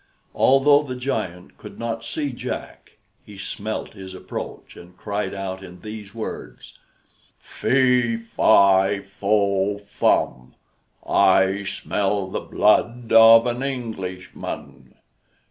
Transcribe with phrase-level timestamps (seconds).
[0.33, 5.81] Although the giant could not see Jack, he smelt his approach, and cried out in
[5.81, 6.75] these words:
[7.37, 10.55] "Fee, fi, fo, fum!
[11.07, 14.95] I smell the blood of an Englishman!